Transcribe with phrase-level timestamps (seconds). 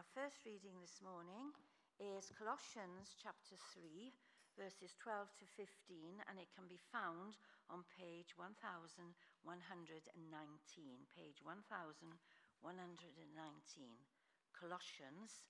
[0.00, 1.52] Our first reading this morning
[2.00, 4.08] is Colossians chapter 3,
[4.56, 7.36] verses 12 to 15, and it can be found
[7.68, 9.12] on page 1119.
[11.12, 12.16] Page 1119.
[14.56, 15.44] Colossians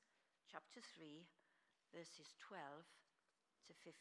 [0.50, 1.22] chapter 3,
[1.94, 2.58] verses 12
[3.70, 3.94] to 15.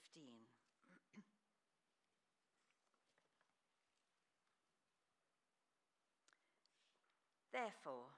[7.54, 8.18] Therefore,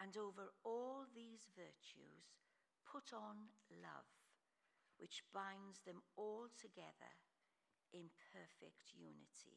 [0.00, 2.36] And over all these virtues,
[2.84, 4.10] put on love,
[4.98, 7.12] which binds them all together
[7.92, 9.56] in perfect unity.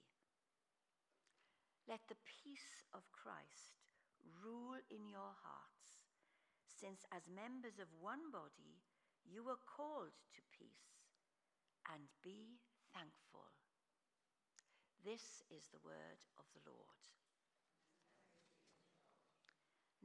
[1.88, 3.84] Let the peace of Christ
[4.40, 6.06] rule in your hearts,
[6.68, 8.80] since as members of one body,
[9.26, 11.04] you were called to peace,
[11.92, 12.62] and be
[12.94, 13.52] thankful.
[15.04, 17.19] This is the word of the Lord.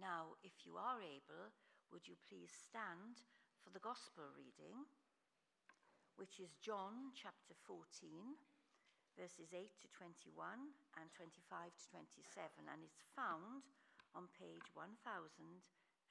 [0.04, 1.48] Now, if you are able,
[1.88, 3.24] would you please stand
[3.64, 4.84] for the gospel reading,
[6.20, 8.36] which is John chapter 14,
[9.16, 12.20] verses 8 to 21 and 25 to 27,
[12.68, 13.64] and it's found
[14.12, 15.16] on page 1022.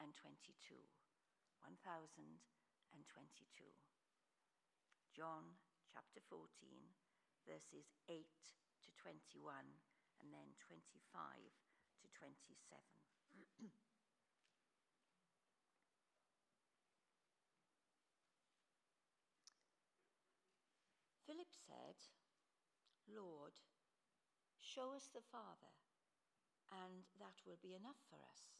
[0.02, 0.74] 1022.
[5.14, 5.54] John
[5.94, 6.50] chapter 14,
[7.46, 9.54] verses 8 to 21,
[10.18, 10.82] and then 25
[12.02, 12.58] to 27.
[21.26, 21.98] Philip said,
[23.10, 23.54] Lord,
[24.60, 25.74] show us the Father,
[26.72, 28.54] and that will be enough for us.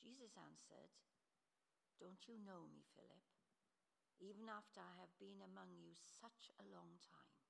[0.00, 0.92] Jesus answered,
[2.00, 3.24] Don't you know me, Philip,
[4.20, 7.40] even after I have been among you such a long time?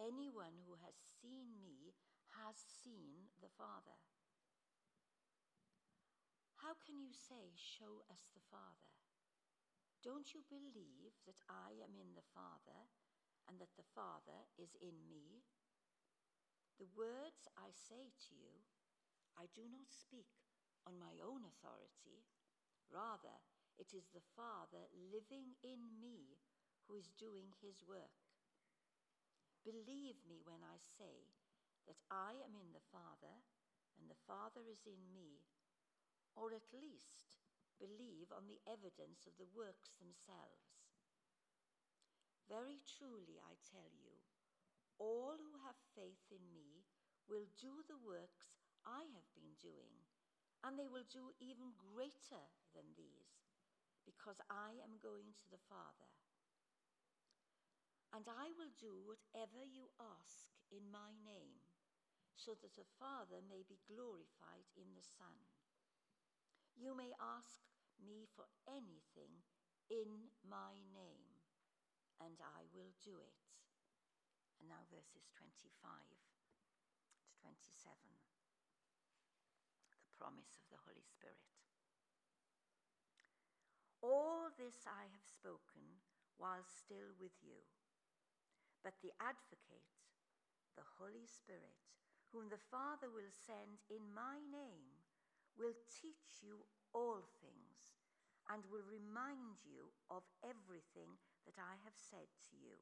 [0.00, 1.92] Anyone who has seen me
[2.40, 4.00] has seen the Father.
[6.60, 8.92] How can you say, Show us the Father?
[10.04, 12.84] Don't you believe that I am in the Father
[13.48, 15.40] and that the Father is in me?
[16.76, 18.60] The words I say to you,
[19.40, 20.28] I do not speak
[20.84, 22.28] on my own authority.
[22.92, 23.40] Rather,
[23.80, 26.44] it is the Father living in me
[26.84, 28.20] who is doing his work.
[29.64, 31.24] Believe me when I say
[31.88, 33.40] that I am in the Father
[33.96, 35.40] and the Father is in me
[36.36, 37.38] or at least
[37.80, 40.84] believe on the evidence of the works themselves.
[42.50, 44.20] Very truly, I tell you,
[45.00, 46.84] all who have faith in me
[47.24, 50.02] will do the works I have been doing,
[50.60, 52.44] and they will do even greater
[52.76, 53.48] than these,
[54.04, 56.10] because I am going to the Father.
[58.10, 61.62] And I will do whatever you ask in my name,
[62.34, 65.38] so that the Father may be glorified in the Son.
[66.80, 67.60] You may ask
[68.00, 69.44] me for anything
[69.92, 71.36] in my name,
[72.24, 73.36] and I will do it.
[74.56, 77.60] And now, verses 25 to 27
[79.92, 81.40] the promise of the Holy Spirit.
[84.00, 85.84] All this I have spoken
[86.40, 87.60] while still with you,
[88.80, 89.84] but the advocate,
[90.76, 91.76] the Holy Spirit,
[92.32, 94.99] whom the Father will send in my name,
[95.58, 97.98] will teach you all things
[98.50, 102.74] and will remind you of everything that I have said to you.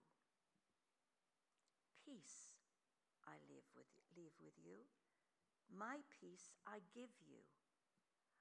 [2.00, 2.56] Peace
[3.28, 4.88] I live with, leave with you.
[5.68, 7.44] My peace I give you.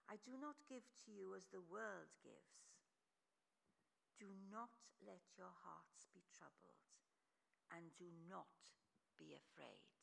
[0.08, 2.64] I do not give to you as the world gives.
[4.16, 4.72] Do not
[5.04, 6.88] let your hearts be troubled,
[7.76, 8.56] and do not
[9.20, 10.00] be afraid.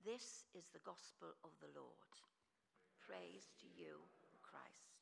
[0.00, 2.16] This is the gospel of the Lord.
[3.10, 4.06] Praise to you,
[4.38, 4.94] Christ.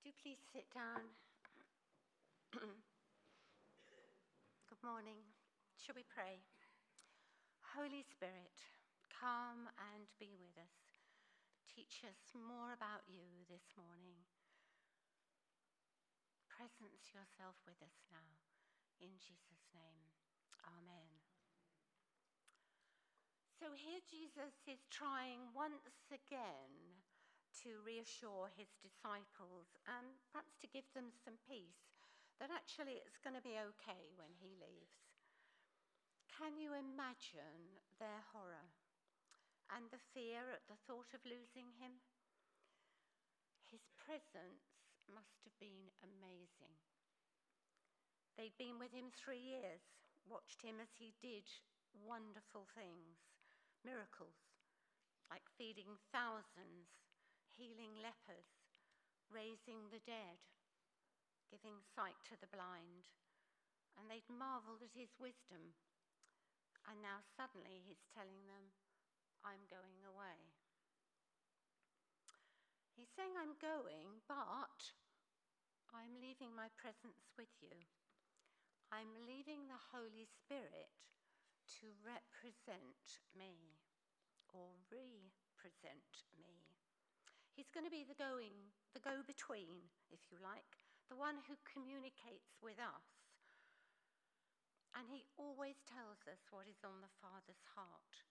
[0.00, 1.04] Do please sit down.
[2.56, 2.72] Good
[4.80, 5.20] morning.
[5.76, 6.40] Shall we pray?
[7.76, 8.56] Holy Spirit,
[9.12, 10.80] come and be with us.
[11.68, 14.16] Teach us more about you this morning.
[16.48, 18.32] Presence yourself with us now.
[19.00, 20.02] In Jesus' name,
[20.66, 21.08] Amen.
[23.62, 26.98] So here Jesus is trying once again
[27.62, 31.94] to reassure his disciples and perhaps to give them some peace
[32.42, 34.98] that actually it's going to be okay when he leaves.
[36.26, 38.66] Can you imagine their horror
[39.70, 42.02] and the fear at the thought of losing him?
[43.70, 46.74] His presence must have been amazing.
[48.36, 49.84] They'd been with him three years,
[50.24, 51.44] watched him as he did
[51.92, 53.20] wonderful things,
[53.84, 54.40] miracles,
[55.28, 56.88] like feeding thousands,
[57.52, 58.48] healing lepers,
[59.28, 60.40] raising the dead,
[61.52, 63.12] giving sight to the blind.
[64.00, 65.76] And they'd marveled at his wisdom.
[66.88, 68.72] And now suddenly he's telling them,
[69.44, 70.56] I'm going away.
[72.96, 74.96] He's saying, I'm going, but
[75.92, 77.84] I'm leaving my presence with you.
[78.92, 80.92] I'm leaving the Holy Spirit
[81.80, 83.80] to represent me
[84.52, 86.76] or represent me.
[87.56, 88.52] He's going to be the going,
[88.92, 93.08] the go between, if you like, the one who communicates with us.
[94.92, 98.28] And he always tells us what is on the Father's heart.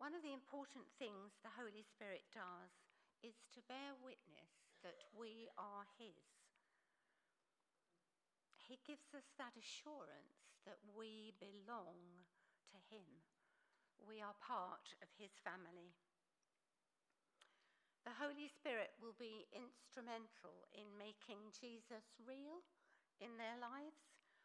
[0.00, 2.72] One of the important things the Holy Spirit does
[3.20, 6.16] is to bear witness that we are his
[8.66, 12.26] he gives us that assurance that we belong
[12.74, 13.06] to him.
[14.02, 15.94] We are part of his family.
[18.02, 22.62] The Holy Spirit will be instrumental in making Jesus real
[23.22, 23.98] in their lives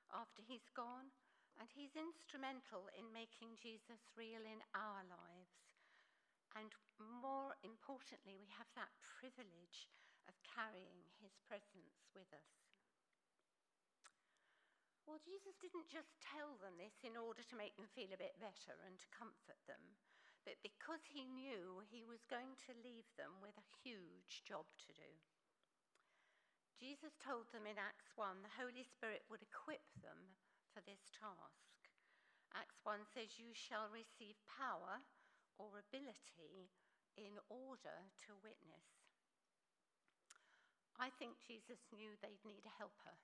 [0.09, 1.13] after he's gone,
[1.59, 5.61] and he's instrumental in making Jesus real in our lives.
[6.57, 9.89] And more importantly, we have that privilege
[10.25, 12.70] of carrying his presence with us.
[15.11, 18.39] Well, Jesus didn't just tell them this in order to make them feel a bit
[18.39, 19.99] better and to comfort them,
[20.47, 24.95] but because he knew he was going to leave them with a huge job to
[24.95, 25.11] do.
[26.79, 30.39] Jesus told them in Acts 1 the Holy Spirit would equip them
[30.71, 31.91] for this task.
[32.55, 35.03] Acts 1 says, You shall receive power
[35.59, 36.71] or ability
[37.19, 37.99] in order
[38.31, 38.87] to witness.
[40.95, 43.19] I think Jesus knew they'd need a helper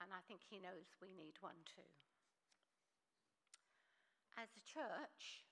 [0.00, 1.86] and I think he knows we need one too.
[4.38, 5.44] As a church,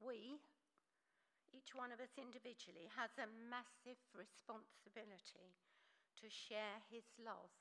[0.00, 0.40] we,
[1.54, 5.56] each one of us individually, has a massive responsibility
[6.20, 7.52] to share his love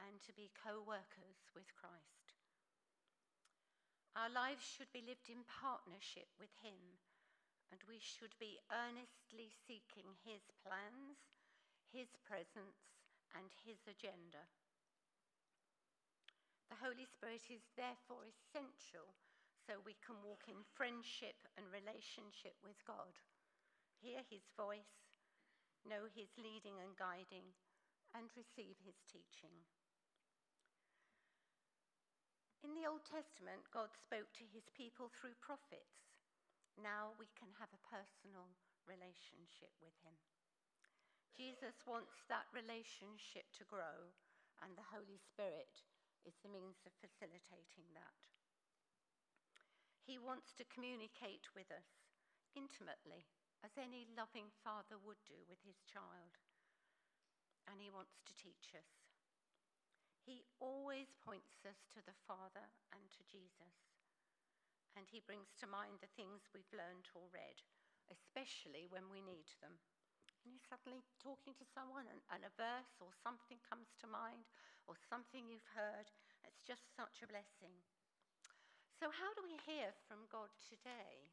[0.00, 2.36] and to be co workers with Christ.
[4.14, 6.98] Our lives should be lived in partnership with him,
[7.72, 11.18] and we should be earnestly seeking his plans,
[11.92, 12.78] his presence,
[13.34, 14.46] and his agenda.
[16.70, 19.10] The Holy Spirit is therefore essential
[19.66, 23.18] so we can walk in friendship and relationship with God,
[23.98, 25.10] hear his voice,
[25.82, 27.50] know his leading and guiding,
[28.14, 29.52] and receive his teaching.
[32.62, 36.06] In the Old Testament, God spoke to his people through prophets.
[36.78, 38.46] Now we can have a personal
[38.86, 40.14] relationship with him.
[41.34, 44.12] Jesus wants that relationship to grow,
[44.62, 45.82] and the Holy Spirit
[46.24, 48.20] is the means of facilitating that.
[50.04, 51.86] He wants to communicate with us
[52.56, 53.28] intimately,
[53.62, 56.40] as any loving father would do with his child.
[57.68, 58.90] And he wants to teach us.
[60.24, 63.88] He always points us to the Father and to Jesus.
[64.98, 67.62] And he brings to mind the things we've learned or read,
[68.10, 69.78] especially when we need them.
[70.44, 74.48] You're suddenly talking to someone, and, and a verse or something comes to mind,
[74.88, 76.08] or something you've heard.
[76.48, 77.76] It's just such a blessing.
[78.96, 81.28] So, how do we hear from God today?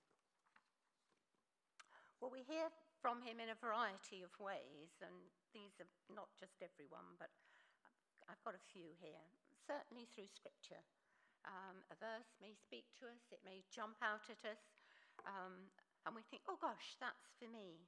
[2.19, 2.67] Well, we hear
[2.99, 5.15] from Him in a variety of ways, and
[5.53, 7.31] these are not just everyone, but
[8.27, 9.23] I've got a few here.
[9.63, 10.83] Certainly through Scripture.
[11.47, 14.59] Um, a verse may speak to us, it may jump out at us,
[15.23, 15.71] um,
[16.03, 17.87] and we think, oh gosh, that's for me.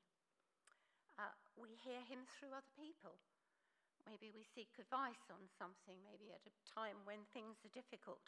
[1.19, 3.19] Uh, we hear him through other people.
[4.07, 8.23] Maybe we seek advice on something, maybe at a time when things are difficult,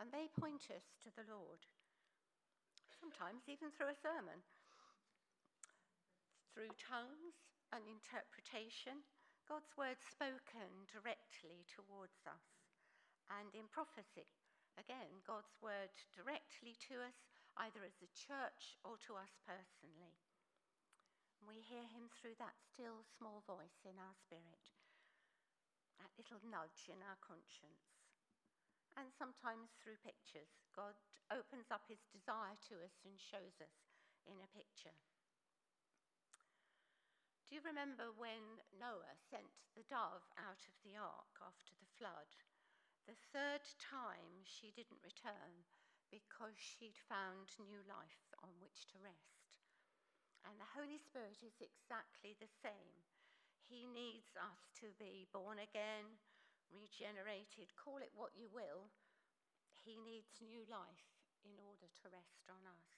[0.00, 1.60] and they point us to the Lord.
[2.96, 4.40] Sometimes even through a sermon,
[6.56, 7.36] through tongues
[7.76, 9.04] and interpretation,
[9.44, 12.48] God's word spoken directly towards us,
[13.28, 14.24] and in prophecy.
[14.80, 17.20] Again, God's word directly to us,
[17.60, 20.16] either as a church or to us personally.
[21.46, 24.70] We hear him through that still small voice in our spirit,
[25.98, 27.90] that little nudge in our conscience.
[28.96, 30.50] and sometimes through pictures.
[30.74, 30.98] God
[31.30, 33.76] opens up his desire to us and shows us
[34.26, 34.96] in a picture.
[37.48, 42.30] Do you remember when Noah sent the dove out of the ark after the flood?
[43.06, 45.66] The third time she didn't return
[46.10, 49.39] because she'd found new life on which to rest.
[50.44, 52.96] And the Holy Spirit is exactly the same.
[53.68, 56.18] He needs us to be born again,
[56.72, 58.90] regenerated, call it what you will.
[59.70, 61.12] He needs new life
[61.44, 62.90] in order to rest on us.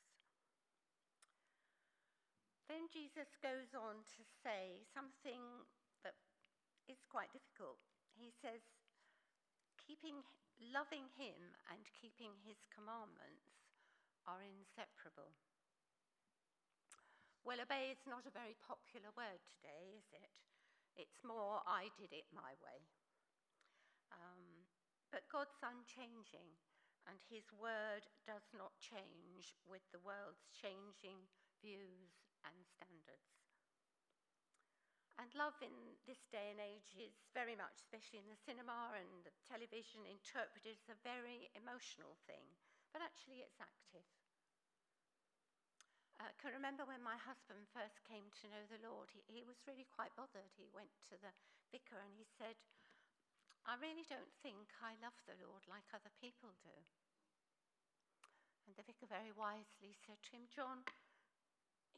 [2.71, 5.69] Then Jesus goes on to say something
[6.01, 6.17] that
[6.89, 7.79] is quite difficult.
[8.17, 8.65] He says,
[9.77, 10.25] keeping,
[10.57, 13.61] loving him and keeping his commandments
[14.25, 15.37] are inseparable.
[17.43, 20.35] Well, obey is not a very popular word today, is it?
[20.95, 22.87] It's more, I did it my way.
[24.15, 24.71] Um,
[25.11, 26.55] but God's unchanging,
[27.11, 31.27] and his word does not change with the world's changing
[31.59, 32.15] views
[32.47, 33.43] and standards.
[35.19, 39.27] And love in this day and age is very much, especially in the cinema and
[39.27, 42.55] the television, interpreted as a very emotional thing,
[42.95, 44.07] but actually it's active.
[46.23, 49.43] Uh, I can remember when my husband first came to know the Lord, he, he
[49.43, 50.55] was really quite bothered.
[50.55, 51.35] He went to the
[51.75, 52.55] vicar and he said,
[53.67, 56.79] I really don't think I love the Lord like other people do.
[58.71, 60.87] And the vicar very wisely said to him, John,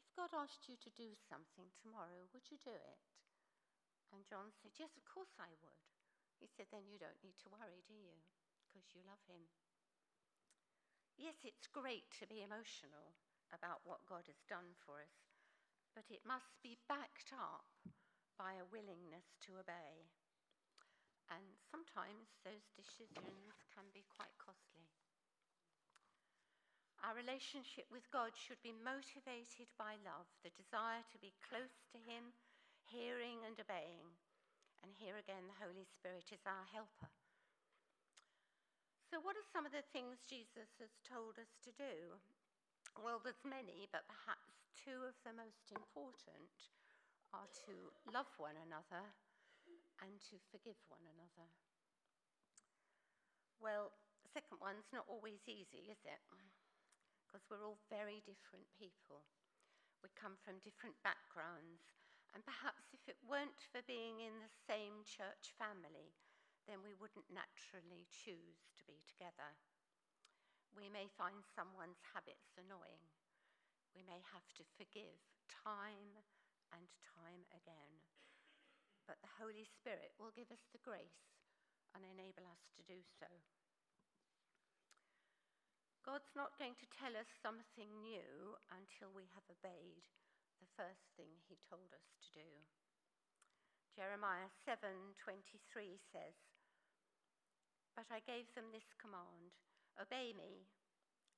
[0.01, 3.01] if God asked you to do something tomorrow, would you do it?
[4.09, 5.81] And John said, Yes, of course I would.
[6.41, 8.17] He said, Then you don't need to worry, do you?
[8.65, 9.45] Because you love him.
[11.13, 13.13] Yes, it's great to be emotional
[13.53, 15.15] about what God has done for us,
[15.93, 17.67] but it must be backed up
[18.35, 20.09] by a willingness to obey.
[21.31, 24.85] And sometimes those decisions can be quite costly.
[27.01, 31.99] Our relationship with God should be motivated by love, the desire to be close to
[32.01, 32.33] Him,
[32.89, 34.09] hearing and obeying.
[34.81, 37.09] And here again, the Holy Spirit is our helper.
[39.09, 42.17] So, what are some of the things Jesus has told us to do?
[42.99, 46.71] Well, there's many, but perhaps two of the most important
[47.35, 47.73] are to
[48.11, 49.03] love one another
[50.01, 51.47] and to forgive one another.
[53.59, 53.91] Well,
[54.23, 56.21] the second one's not always easy, is it?
[57.35, 59.27] because we're all very different people.
[59.99, 61.83] We come from different backgrounds,
[62.31, 66.15] and perhaps if it weren't for being in the same church family,
[66.63, 69.51] then we wouldn't naturally choose to be together.
[70.75, 73.07] We may find someone's habits annoying.
[73.95, 76.19] We may have to forgive time
[76.75, 76.83] and
[77.15, 78.03] time again.
[79.07, 81.31] But the Holy Spirit will give us the grace
[81.95, 83.31] and enable us to do so.
[86.03, 90.05] God's not going to tell us something new until we have obeyed
[90.61, 92.51] the first thing he told us to do.
[93.95, 96.35] Jeremiah 7:23 says,
[97.95, 99.55] "But I gave them this command:
[99.99, 100.67] Obey me,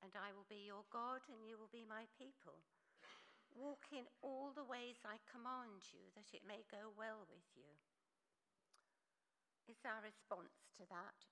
[0.02, 2.62] and I will be your God and you will be my people.
[3.54, 7.78] Walk in all the ways I command you that it may go well with you."
[9.68, 11.26] Is our response to that,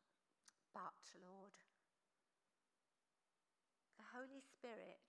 [0.74, 1.56] but Lord,
[3.96, 5.00] the Holy Spirit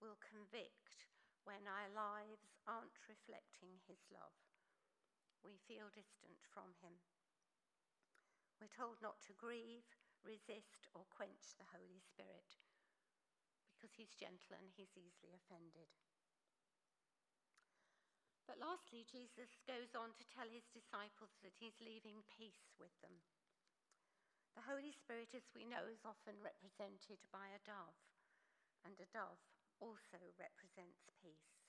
[0.00, 1.06] will convict
[1.44, 4.32] when our lives aren't reflecting His love.
[5.44, 7.00] We feel distant from Him.
[8.60, 9.84] We're told not to grieve,
[10.24, 12.58] resist, or quench the Holy Spirit
[13.72, 15.88] because He's gentle and He's easily offended.
[18.44, 23.22] But lastly, Jesus goes on to tell his disciples that he's leaving peace with them.
[24.58, 27.94] The Holy Spirit, as we know, is often represented by a dove
[28.82, 29.38] and a dove
[29.78, 31.62] also represents peace.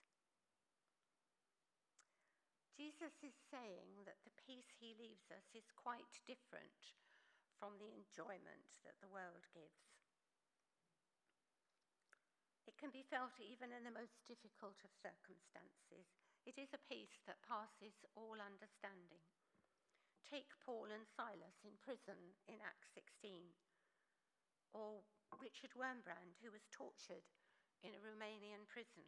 [2.74, 6.98] Jesus is saying that the peace he leaves us is quite different
[7.62, 9.86] from the enjoyment that the world gives.
[12.66, 16.10] It can be felt even in the most difficult of circumstances.
[16.42, 19.22] It is a peace that passes all understanding.
[20.26, 23.54] Take Paul and Silas in prison in Acts 16,
[24.74, 25.06] or
[25.38, 27.30] Richard Wurmbrand, who was tortured
[27.86, 29.06] in a Romanian prison,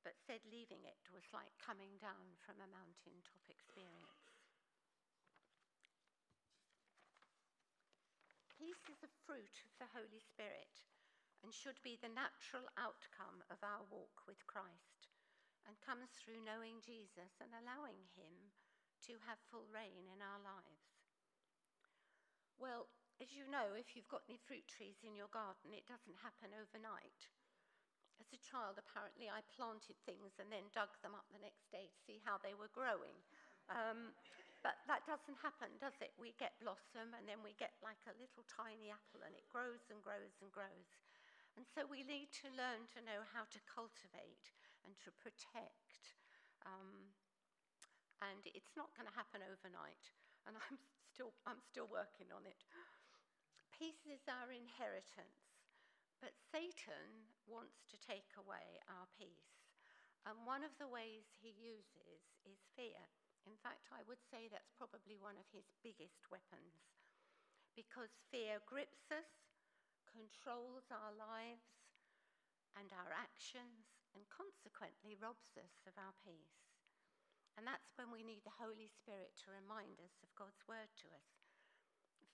[0.00, 4.15] but said leaving it was like coming down from a mountaintop experience.
[8.66, 10.82] Peace is a fruit of the Holy Spirit
[11.38, 15.06] and should be the natural outcome of our walk with Christ
[15.70, 18.50] and comes through knowing Jesus and allowing Him
[19.06, 20.98] to have full reign in our lives.
[22.58, 22.90] Well,
[23.22, 26.50] as you know, if you've got any fruit trees in your garden, it doesn't happen
[26.50, 27.30] overnight.
[28.18, 31.86] As a child, apparently, I planted things and then dug them up the next day
[31.86, 33.14] to see how they were growing.
[33.70, 34.10] Um,
[34.66, 36.10] but that doesn't happen, does it?
[36.18, 39.86] We get blossom and then we get like a little tiny apple and it grows
[39.94, 40.90] and grows and grows.
[41.54, 44.50] And so we need to learn to know how to cultivate
[44.82, 46.18] and to protect.
[46.66, 47.14] Um,
[48.18, 50.10] and it's not going to happen overnight.
[50.50, 50.82] And I'm
[51.14, 52.58] still, I'm still working on it.
[53.70, 55.62] Peace is our inheritance,
[56.18, 59.62] but Satan wants to take away our peace.
[60.26, 63.06] And one of the ways he uses is fear.
[63.46, 66.82] In fact, I would say that's probably one of his biggest weapons
[67.78, 69.30] because fear grips us,
[70.08, 71.86] controls our lives
[72.74, 73.86] and our actions,
[74.16, 76.66] and consequently robs us of our peace.
[77.56, 81.08] And that's when we need the Holy Spirit to remind us of God's word to
[81.12, 81.28] us.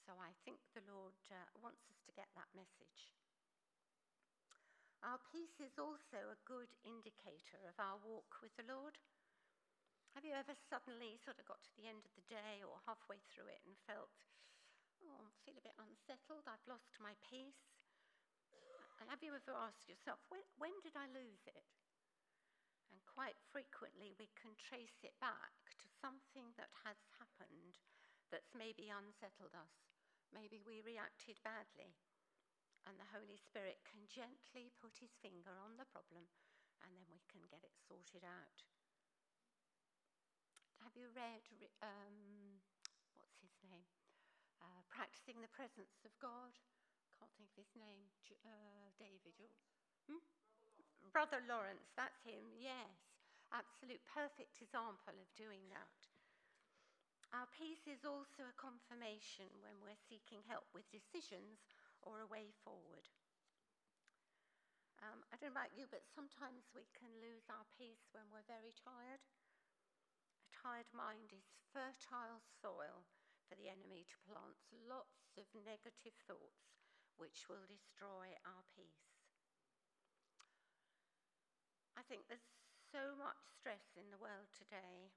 [0.06, 3.14] So I think the Lord uh, wants us to get that message.
[5.04, 8.96] Our peace is also a good indicator of our walk with the Lord.
[10.16, 13.20] Have you ever suddenly sort of got to the end of the day or halfway
[13.28, 14.16] through it and felt,
[15.04, 17.68] oh, I feel a bit unsettled, I've lost my peace?
[19.04, 21.68] And have you ever asked yourself, when, when did I lose it?
[22.88, 25.52] And quite frequently we can trace it back
[25.84, 27.76] to something that has happened
[28.32, 29.76] that's maybe unsettled us.
[30.32, 31.92] Maybe we reacted badly
[32.88, 36.28] and the Holy Spirit can gently put his finger on the problem
[36.84, 38.60] and then we can get it sorted out.
[40.84, 41.48] Have you read,
[41.80, 42.60] um,
[43.16, 43.88] what's his name?
[44.60, 46.52] Uh, Practicing the Presence of God.
[47.16, 48.04] Can't think of his name.
[48.44, 49.40] Uh, David.
[50.12, 50.20] Hmm?
[51.16, 53.16] Brother Lawrence, that's him, yes.
[53.56, 56.00] Absolute perfect example of doing that.
[57.34, 61.66] Our peace is also a confirmation when we're seeking help with decisions
[62.04, 63.10] or a way forward.
[65.04, 68.48] Um, I don't know about you, but sometimes we can lose our peace when we're
[68.48, 69.20] very tired.
[70.40, 71.44] A tired mind is
[71.76, 73.04] fertile soil
[73.50, 76.80] for the enemy to plant lots of negative thoughts
[77.20, 79.12] which will destroy our peace.
[81.94, 82.50] I think there's
[82.90, 85.14] so much stress in the world today,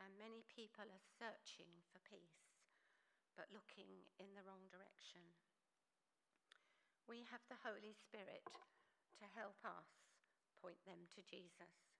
[0.00, 2.54] and many people are searching for peace,
[3.36, 5.36] but looking in the wrong direction
[7.08, 8.44] we have the Holy Spirit
[9.20, 9.88] to help us
[10.60, 11.94] point them to Jesus.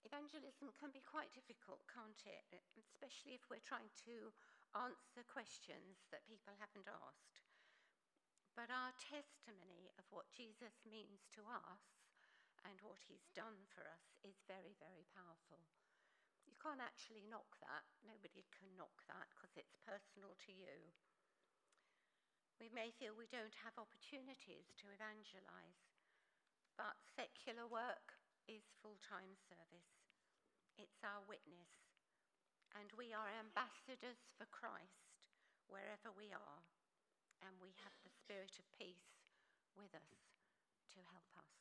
[0.00, 2.48] Evangelism can be quite difficult, can't it?
[2.74, 4.32] Especially if we're trying to
[4.74, 7.44] answer questions that people haven't asked.
[8.58, 11.84] But our testimony of what Jesus means to us
[12.66, 15.62] and what he's done for us is very, very powerful.
[16.48, 17.86] You can't actually knock that.
[18.02, 20.90] Nobody can knock that because it's personal to you.
[22.60, 25.80] We may feel we don't have opportunities to evangelize,
[26.76, 29.96] but secular work is full time service.
[30.76, 31.72] It's our witness,
[32.76, 35.16] and we are ambassadors for Christ
[35.72, 36.60] wherever we are,
[37.40, 39.24] and we have the Spirit of peace
[39.72, 40.20] with us
[40.92, 41.59] to help us.